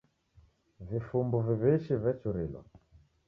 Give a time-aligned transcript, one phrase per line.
[0.91, 2.61] Vifumbu viw'ishi vechurilwa.